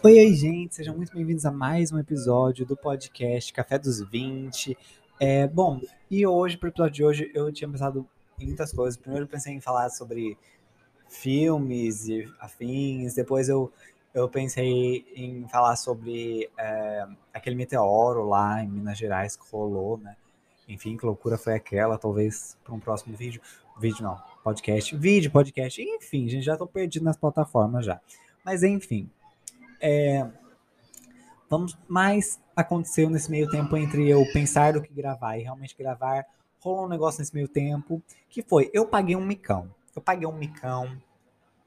[0.00, 4.78] Oi, oi, gente, sejam muito bem-vindos a mais um episódio do podcast Café dos 20.
[5.18, 8.06] É, bom, e hoje, para o episódio de hoje, eu tinha pensado
[8.38, 8.96] em muitas coisas.
[8.96, 10.38] Primeiro, eu pensei em falar sobre
[11.08, 13.72] filmes e afins, depois, eu,
[14.14, 17.04] eu pensei em falar sobre é,
[17.34, 20.16] aquele meteoro lá em Minas Gerais que rolou, né?
[20.68, 23.42] Enfim, que loucura foi aquela, talvez para um próximo vídeo.
[23.80, 24.96] Vídeo não, podcast.
[24.96, 28.00] Vídeo, podcast, enfim, gente, já tô perdido nas plataformas já.
[28.44, 29.10] Mas enfim.
[29.80, 30.28] É,
[31.48, 36.26] vamos, mais aconteceu nesse meio tempo entre eu pensar do que gravar e realmente gravar.
[36.60, 39.70] Rolou um negócio nesse meio tempo, que foi, eu paguei um micão.
[39.94, 41.00] Eu paguei um micão,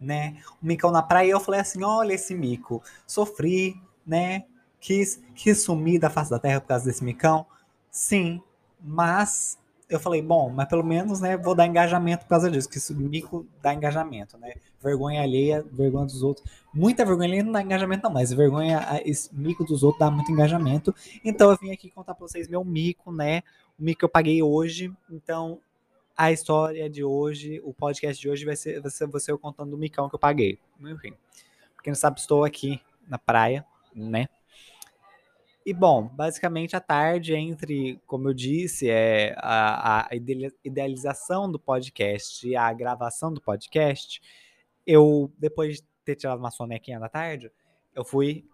[0.00, 0.36] né?
[0.62, 2.82] Um micão na praia e eu falei assim, olha esse mico.
[3.06, 4.44] Sofri, né?
[4.80, 7.46] Quis, quis sumir da face da terra por causa desse micão.
[7.90, 8.42] Sim,
[8.80, 12.76] mas eu falei, bom, mas pelo menos, né, vou dar engajamento por causa disso, que
[12.76, 14.52] isso mico dá engajamento, né?
[14.82, 16.46] Vergonha alheia, vergonha dos outros.
[16.74, 20.30] Muita vergonha alheia não dá engajamento, não, mas vergonha, esse mico dos outros dá muito
[20.30, 20.94] engajamento.
[21.24, 23.42] Então eu vim aqui contar pra vocês meu mico, né?
[23.78, 24.92] O mico que eu paguei hoje.
[25.10, 25.58] Então,
[26.14, 29.78] a história de hoje, o podcast de hoje vai ser, vai ser você contando o
[29.78, 30.58] micão que eu paguei.
[30.80, 31.14] Enfim.
[31.74, 33.64] Porque não sabe, estou aqui na praia,
[33.94, 34.28] né?
[35.64, 40.16] E bom, basicamente à tarde, entre, como eu disse, é a, a
[40.64, 44.22] idealização do podcast e a gravação do podcast,
[44.86, 47.52] eu, depois de ter tirado uma sonequinha da tarde,
[47.94, 48.46] eu fui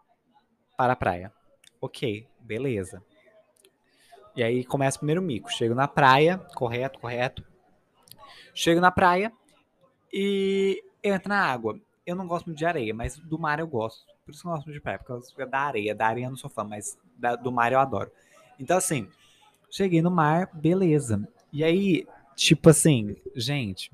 [0.76, 1.32] para a praia.
[1.80, 3.02] Ok, beleza.
[4.34, 5.52] E aí começa o primeiro mico.
[5.52, 7.44] Chego na praia, correto, correto.
[8.52, 9.32] Chego na praia
[10.12, 11.78] e eu entro na água.
[12.04, 14.13] Eu não gosto muito de areia, mas do mar eu gosto.
[14.24, 15.94] Por isso que eu gosto de praia, porque da areia.
[15.94, 18.10] Da areia eu não sou fã, mas da, do mar eu adoro.
[18.58, 19.08] Então, assim,
[19.70, 21.26] cheguei no mar, beleza.
[21.52, 23.90] E aí, tipo assim, gente,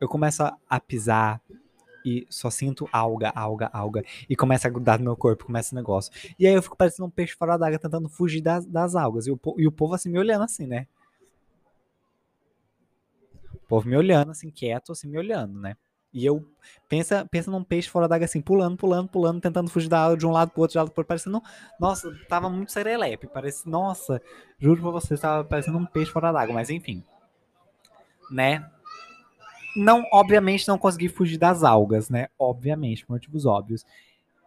[0.00, 1.40] eu começo a pisar
[2.04, 4.04] e só sinto alga, alga, alga.
[4.28, 6.12] E começa a grudar no meu corpo, começa o negócio.
[6.38, 9.26] E aí eu fico parecendo um peixe fora d'água tentando fugir das, das algas.
[9.26, 10.86] E o, e o povo assim me olhando assim, né?
[13.54, 15.76] O povo me olhando assim, quieto, assim, me olhando, né?
[16.16, 16.42] E eu
[16.88, 20.26] pensa, pensa num peixe fora d'água assim, pulando, pulando, pulando, tentando fugir da água de
[20.26, 21.42] um lado pro outro, de um lado pro outro, parecendo,
[21.78, 24.22] nossa, tava muito serelepe, parece, nossa,
[24.58, 27.04] juro pra você, tava parecendo um peixe fora d'água, mas enfim.
[28.30, 28.66] Né?
[29.76, 32.28] Não, obviamente não consegui fugir das algas, né?
[32.38, 33.84] Obviamente, por motivos óbvios.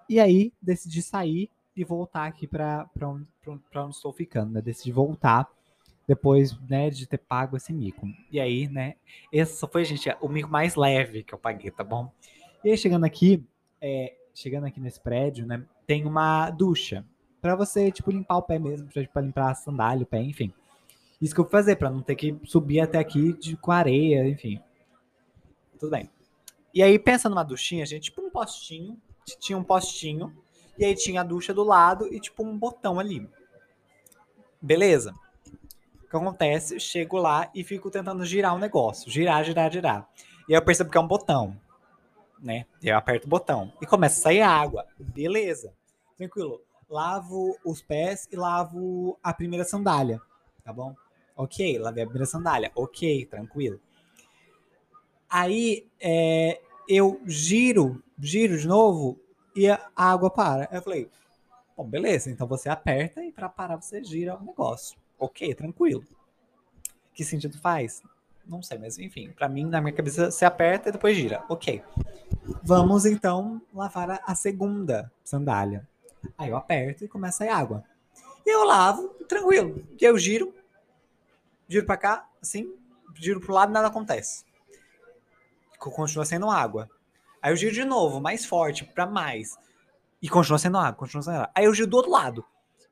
[0.09, 3.28] E aí decidi sair e voltar aqui para onde,
[3.69, 4.59] pra onde estou ficando, né?
[4.59, 5.47] Decidi voltar
[6.09, 8.08] depois, né, de ter pago esse mico.
[8.31, 8.96] E aí, né,
[9.31, 12.12] esse só foi, gente, o mico mais leve que eu paguei, tá bom?
[12.64, 13.46] E aí, chegando aqui,
[13.80, 17.06] é, chegando aqui nesse prédio, né, tem uma ducha
[17.40, 20.52] para você, tipo, limpar o pé mesmo, para tipo, limpar a sandália, o pé, enfim.
[21.22, 24.28] Isso que eu vou fazer, para não ter que subir até aqui de, com areia,
[24.28, 24.59] enfim.
[25.80, 26.09] Tudo bem.
[26.74, 28.98] E aí, pensa numa duchinha, gente, tipo um postinho,
[29.40, 30.36] tinha um postinho,
[30.75, 33.30] e aí tinha a ducha do lado e, tipo, um botão ali.
[34.59, 35.14] Beleza?
[36.09, 36.80] Que acontece?
[36.80, 39.12] Chego lá e fico tentando girar o negócio.
[39.12, 40.09] Girar, girar, girar.
[40.47, 41.56] E aí eu percebo que é um botão.
[42.42, 42.66] Né?
[42.81, 43.72] Eu aperto o botão.
[43.80, 44.88] E começa a sair água.
[44.98, 45.72] Beleza.
[46.18, 46.62] Tranquilo.
[46.90, 50.19] Lavo os pés e lavo a primeira sandália.
[50.64, 50.96] Tá bom?
[51.36, 52.72] Ok, lavei a primeira sandália.
[52.74, 53.80] Ok, tranquilo.
[55.30, 59.19] Aí é, eu giro, giro de novo
[59.56, 60.68] e a água para.
[60.72, 61.08] Eu falei,
[61.78, 66.03] bom, beleza, então você aperta e para parar você gira o negócio ok, tranquilo.
[67.13, 68.02] Que sentido faz?
[68.47, 71.44] Não sei, mas enfim, para mim, na minha cabeça, você aperta e depois gira.
[71.50, 71.84] Ok.
[72.63, 75.88] Vamos então lavar a, segunda sandália.
[76.38, 77.84] Aí eu aperto e começa a sair água.
[78.46, 79.85] Eu lavo, tranquilo.
[80.00, 80.53] E eu giro,
[81.68, 82.74] giro para cá, assim,
[83.16, 84.44] giro pro lado nada acontece.
[85.78, 86.90] Continua sendo água.
[87.41, 89.57] Aí eu giro de novo, mais forte, para mais.
[90.22, 91.51] E continua sendo água, continua sendo água.
[91.53, 92.44] Aí eu giro do outro lado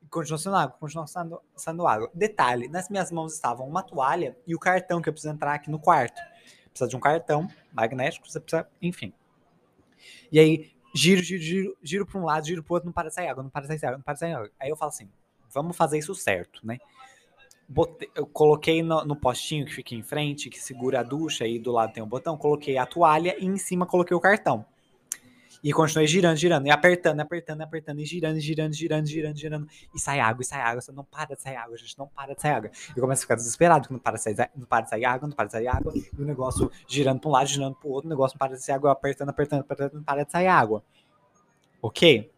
[0.08, 2.10] continua sendo água, continua sendo, sendo água.
[2.14, 5.70] Detalhe, nas minhas mãos estavam uma toalha e o cartão que eu preciso entrar aqui
[5.70, 6.20] no quarto.
[6.70, 9.12] Precisa de um cartão magnético, você precisa, enfim.
[10.30, 13.08] E aí, giro, giro, giro, giro para um lado, giro para o outro, não para
[13.08, 14.50] de sair água, não para de sair água, não para de sair água.
[14.60, 15.10] Aí eu falo assim,
[15.52, 16.78] vamos fazer isso certo, né?
[17.68, 21.58] Botei, eu coloquei no, no, postinho que fica em frente, que segura a ducha e
[21.58, 24.64] do lado tem um botão, coloquei a toalha e em cima coloquei o cartão.
[25.62, 29.68] E continuei girando, girando, e apertando, apertando, apertando, e girando, girando, girando, girando, girando.
[29.94, 30.80] E sai água, e sai água.
[30.80, 31.98] Você não para de sair água, gente.
[31.98, 32.70] Não para de sair água.
[32.96, 35.28] Eu começo a ficar desesperado, que não para de sair, não para de sair água,
[35.28, 35.92] não para de sair água.
[35.96, 38.06] E o negócio girando para um lado, girando para o outro.
[38.06, 40.82] O negócio não para de sair água, apertando, apertando, apertando, não para de sair água.
[41.82, 42.30] Ok?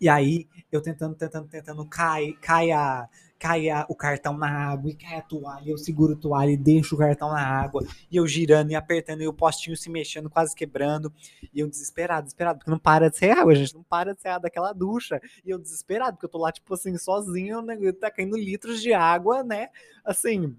[0.00, 3.06] E aí, eu tentando, tentando, tentando, cai, cai a,
[3.38, 6.56] cai a, o cartão na água, e cai a toalha, eu seguro a toalha e
[6.56, 10.30] deixo o cartão na água, e eu girando e apertando, e o postinho se mexendo,
[10.30, 11.12] quase quebrando,
[11.52, 14.28] e eu desesperado, desesperado, porque não para de ser água, gente, não para de ser
[14.28, 18.10] água daquela ducha, e eu desesperado, porque eu tô lá, tipo assim, sozinho, né, tá
[18.10, 19.68] caindo litros de água, né,
[20.02, 20.56] assim,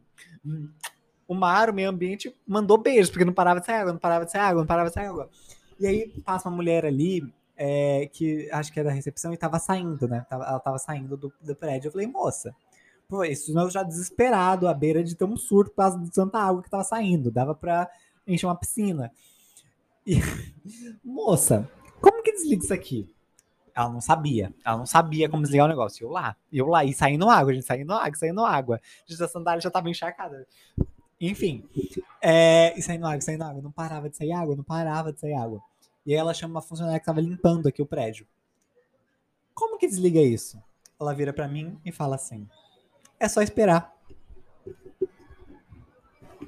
[1.27, 4.25] o mar, o meio ambiente, mandou beijos, porque não parava de sair água, não parava
[4.25, 5.29] de sair água, não parava de sair água.
[5.79, 9.59] E aí passa uma mulher ali, é, que acho que é da recepção, e tava
[9.59, 10.25] saindo, né?
[10.29, 11.87] Ela tava saindo do, do prédio.
[11.87, 12.55] Eu falei, moça,
[13.07, 16.39] pô, isso eu já desesperado, à beira de ter um surto por causa de tanta
[16.39, 17.31] água que tava saindo.
[17.31, 17.89] Dava pra
[18.27, 19.11] encher uma piscina.
[20.05, 20.21] E,
[21.01, 21.69] moça,
[22.01, 23.09] como que desliga isso aqui?
[23.73, 24.53] Ela não sabia.
[24.65, 26.05] Ela não sabia como desligar o negócio.
[26.05, 28.81] Eu lá, eu lá, e saindo água, gente, saindo água, saindo água.
[29.05, 30.45] Gente, a sandália já tava encharcada.
[31.21, 31.63] Enfim,
[32.21, 35.35] é, e saindo água, saindo água, não parava de sair água, não parava de sair
[35.35, 35.61] água.
[36.05, 38.27] E aí ela chama uma funcionária que estava limpando aqui o prédio.
[39.53, 40.61] Como que desliga isso?
[40.99, 42.47] Ela vira para mim e fala assim:
[43.19, 43.93] é só esperar.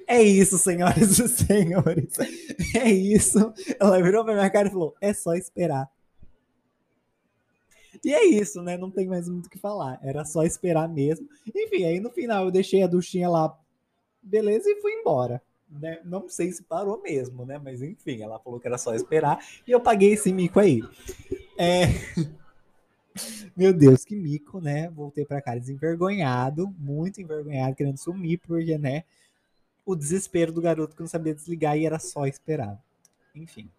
[0.07, 2.13] É isso, senhoras e senhores.
[2.75, 3.53] É isso.
[3.79, 5.89] Ela virou pra minha cara e falou: é só esperar.
[8.03, 8.77] E é isso, né?
[8.77, 9.99] Não tem mais muito o que falar.
[10.03, 11.27] Era só esperar mesmo.
[11.47, 13.57] Enfim, aí no final eu deixei a duchinha lá
[14.25, 15.41] beleza, e fui embora.
[15.69, 15.99] Né?
[16.05, 17.59] Não sei se parou mesmo, né?
[17.61, 20.81] Mas enfim, ela falou que era só esperar e eu paguei esse mico aí.
[21.57, 21.85] É...
[23.55, 24.89] Meu Deus, que mico, né?
[24.89, 29.03] Voltei para casa desenvergonhado, muito envergonhado, querendo sumir, porque, né?
[29.85, 32.77] O desespero do garoto que não sabia desligar e era só esperar.
[33.33, 33.69] Enfim.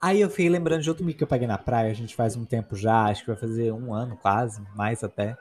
[0.00, 2.36] Aí eu fui lembrando de outro mico que eu paguei na praia, a gente faz
[2.36, 5.36] um tempo já, acho que vai fazer um ano quase, mais até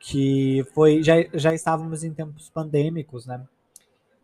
[0.00, 3.46] que foi já, já estávamos em tempos pandêmicos, né?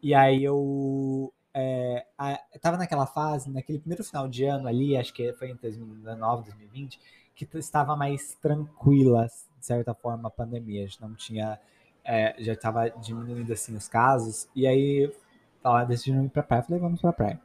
[0.07, 5.13] E aí eu é, a, tava naquela fase, naquele primeiro final de ano ali, acho
[5.13, 7.01] que foi em 2019, 2020,
[7.35, 10.85] que estava mais tranquila, de certa forma, a pandemia.
[10.85, 11.59] A gente não tinha,
[12.05, 15.13] é, já estava diminuindo assim os casos, e aí
[15.61, 17.41] tava decidindo ir pra praia, falei, vamos pra praia.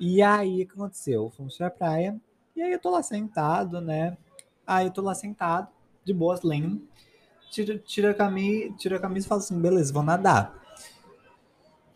[0.00, 1.30] E aí, o que aconteceu?
[1.30, 2.20] Fomos pra praia,
[2.56, 4.18] e aí eu tô lá sentado, né?
[4.66, 5.68] Aí eu tô lá sentado,
[6.04, 6.82] de boas, lendo
[7.48, 10.66] tira, tira, a camisa, tira a camisa e fala assim, beleza, vou nadar.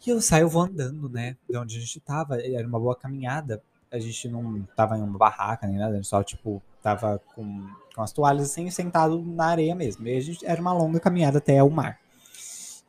[0.04, 1.36] E eu saio, vou andando, né?
[1.48, 3.62] De onde a gente tava, era uma boa caminhada.
[3.90, 7.66] A gente não tava em uma barraca nem nada, a gente só, tipo, tava com,
[7.94, 10.06] com as toalhas assim, sentado na areia mesmo.
[10.08, 11.98] E a gente era uma longa caminhada até o mar.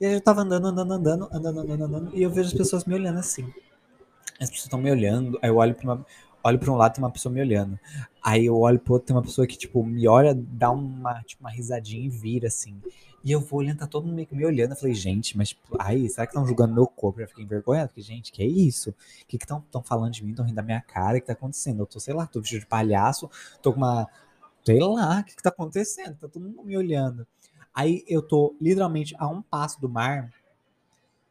[0.02, 2.86] E aí eu tava andando, andando, andando, andando, andando, andando, e eu vejo as pessoas
[2.86, 3.46] me olhando assim.
[4.40, 6.06] As pessoas estão me olhando, aí eu olho pra uma
[6.44, 7.80] olho para um lado tem uma pessoa me olhando.
[8.22, 11.44] Aí eu olho pro outro tem uma pessoa que, tipo, me olha, dá uma, tipo,
[11.44, 12.82] uma risadinha e vira, assim.
[13.24, 14.72] E eu vou olhando, tá todo mundo me olhando.
[14.72, 17.22] Eu falei, gente, mas, tipo, ai, será que estão julgando meu corpo?
[17.22, 17.88] Eu fiquei envergonhado.
[17.90, 18.90] Porque, gente, que é isso?
[18.90, 18.96] O
[19.28, 20.32] que estão falando de mim?
[20.32, 21.18] Estão rindo da minha cara?
[21.18, 21.82] O que tá acontecendo?
[21.82, 23.30] Eu tô, sei lá, tô vestido de palhaço,
[23.62, 24.08] tô com uma.
[24.66, 26.18] Sei lá, o que, que tá acontecendo?
[26.18, 27.26] Tá todo mundo me olhando.
[27.74, 30.32] Aí eu tô literalmente a um passo do mar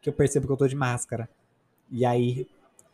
[0.01, 1.29] que eu percebo que eu tô de máscara.
[1.91, 2.49] E aí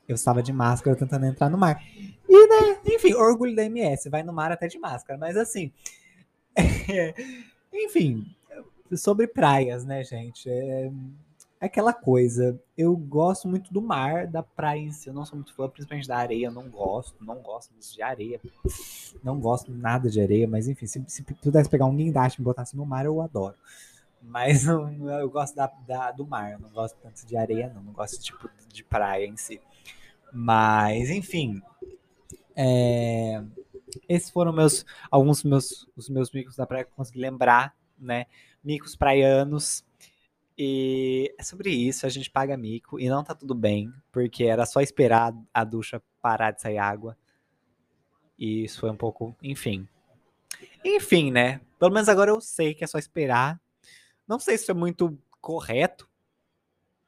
[0.09, 1.83] eu estava de máscara tentando entrar no mar.
[2.29, 5.19] E, né, enfim, orgulho da MS, vai no mar até de máscara.
[5.19, 5.71] Mas assim,
[7.73, 8.27] enfim,
[8.97, 10.49] sobre praias, né, gente?
[10.49, 10.87] É,
[11.61, 12.59] é, aquela coisa.
[12.77, 15.09] Eu gosto muito do mar, da praia em si.
[15.09, 16.51] Eu não sou muito fã, principalmente da areia.
[16.51, 18.41] Não gosto, não gosto de areia.
[19.23, 22.77] Não gosto nada de areia, mas enfim, se, se pudesse pegar um guindaste e botasse
[22.77, 23.57] no mar, eu adoro.
[24.23, 24.89] Mas eu,
[25.21, 27.83] eu gosto da, da, do mar, eu não gosto tanto de areia, não.
[27.83, 29.61] Não gosto tipo de praia em si.
[30.33, 31.61] Mas, enfim.
[32.55, 33.43] É,
[34.09, 38.27] esses foram meus, alguns meus, os meus micos da praia que eu consegui lembrar, né?
[38.63, 39.85] Micos praianos.
[40.57, 44.67] E é sobre isso, a gente paga mico e não tá tudo bem, porque era
[44.67, 47.17] só esperar a ducha parar de sair água.
[48.37, 49.87] E isso foi um pouco, enfim.
[50.85, 51.61] Enfim, né?
[51.79, 53.61] Pelo menos agora eu sei que é só esperar.
[54.27, 56.09] Não sei se é muito correto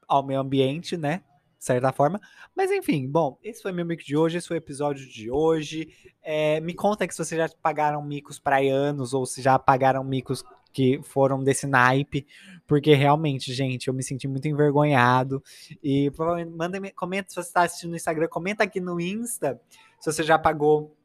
[0.06, 1.22] ao meio ambiente, né?
[1.64, 2.20] Certa forma.
[2.56, 5.88] Mas enfim, bom, esse foi meu mico de hoje, esse foi o episódio de hoje.
[6.22, 10.42] É, me conta que se vocês já pagaram micos praianos ou se já pagaram micos
[10.72, 12.26] que foram desse naipe,
[12.66, 15.42] porque realmente, gente, eu me senti muito envergonhado.
[15.82, 16.10] E
[16.56, 19.60] manda, comenta se você está assistindo no Instagram, comenta aqui no Insta
[20.00, 20.96] se você já pagou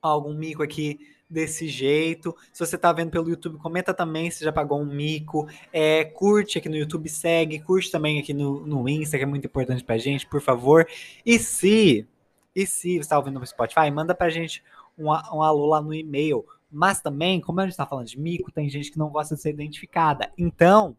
[0.00, 0.98] algum mico aqui
[1.30, 2.36] desse jeito.
[2.52, 5.48] Se você tá vendo pelo YouTube, comenta também se já pagou um mico.
[5.72, 9.46] É, curte aqui no YouTube, segue, curte também aqui no, no Insta, que é muito
[9.46, 10.86] importante pra gente, por favor.
[11.24, 12.06] E se,
[12.54, 14.62] e se você tá ouvindo no Spotify, manda pra gente
[14.98, 16.44] um, um alô lá no e-mail.
[16.70, 19.40] Mas também, como a gente tá falando de mico, tem gente que não gosta de
[19.40, 20.32] ser identificada.
[20.36, 20.96] Então,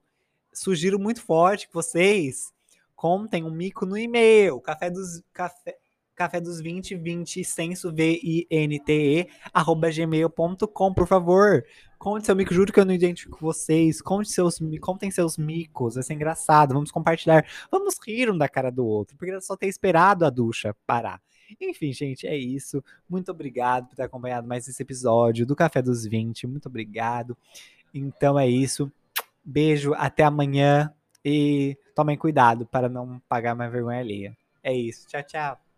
[0.53, 2.53] sugiro muito forte que vocês
[2.95, 5.77] contem um mico no e-mail, café dos café
[6.21, 11.63] café dos 20, 20, senso, V-I-N-T-E, arroba gmail.com, por favor.
[11.97, 14.01] Conte seu mico, juro que eu não identifico vocês.
[14.01, 16.73] Conte seus, contem seus micos, vai ser engraçado.
[16.73, 20.29] Vamos compartilhar, vamos rir um da cara do outro, porque era só ter esperado a
[20.29, 21.21] ducha parar.
[21.59, 22.83] Enfim, gente, é isso.
[23.09, 26.47] Muito obrigado por ter acompanhado mais esse episódio do Café dos 20.
[26.47, 27.37] Muito obrigado.
[27.93, 28.91] Então é isso.
[29.43, 30.93] Beijo, até amanhã
[31.25, 34.37] e tomem cuidado para não pagar mais vergonha alheia.
[34.63, 35.07] É isso.
[35.07, 35.70] Tchau, tchau.